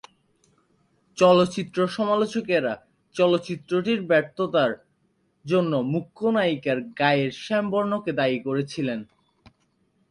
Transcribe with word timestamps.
চলচ্চিত্র-সমালোচকেরা 1.17 2.73
চলচ্চিত্রটির 3.15 3.99
ব্যর্থতার 4.01 4.71
জন্য 5.45 5.71
মুখ্য 5.93 6.21
নায়িকার 6.29 6.79
গায়ের 6.99 7.31
শ্যাম 7.43 7.65
বর্ণকে 7.71 8.11
দায়ী 8.13 8.37
করেছিলেন। 8.39 8.99